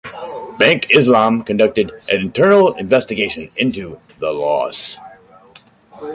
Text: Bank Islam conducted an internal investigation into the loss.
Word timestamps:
Bank 0.57 0.87
Islam 0.95 1.43
conducted 1.43 1.91
an 2.11 2.21
internal 2.21 2.73
investigation 2.75 3.51
into 3.55 3.99
the 4.17 4.31
loss. 4.31 4.97